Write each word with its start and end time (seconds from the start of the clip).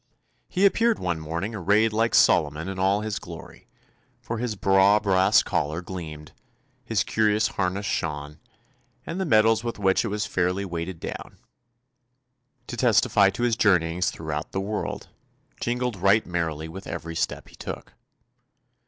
He 0.49 0.65
appeared 0.65 0.97
one 0.97 1.19
morning 1.19 1.53
arrayed 1.53 1.93
like 1.93 2.15
Solomon 2.15 2.67
in 2.67 2.79
all 2.79 3.01
his 3.01 3.19
glory, 3.19 3.67
for 4.19 4.39
his 4.39 4.55
"braw 4.55 4.99
brass 4.99 5.43
collar" 5.43 5.83
gleamed, 5.83 6.31
his 6.83 7.03
curious 7.03 7.49
harness 7.49 7.85
shone, 7.85 8.39
and 9.05 9.21
the 9.21 9.25
medals 9.27 9.63
with 9.63 9.77
which 9.77 10.03
it 10.03 10.07
was 10.07 10.25
fair 10.25 10.51
ly 10.51 10.65
weighted 10.65 10.99
down, 10.99 11.37
to 12.65 12.75
testify 12.75 13.29
to 13.29 13.43
his 13.43 13.55
journey 13.55 13.91
ings 13.91 14.09
throughout 14.09 14.53
the 14.53 14.59
world, 14.59 15.09
jingled 15.59 15.95
right 15.97 16.25
merrily 16.25 16.67
with 16.67 16.87
every 16.87 17.15
step 17.15 17.49
he 17.49 17.55
took. 17.55 17.93